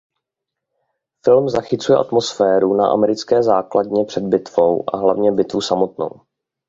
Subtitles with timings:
[1.25, 6.09] Film zachycuje atmosféru na americké základně před bitvou a hlavně bitvu samotnou.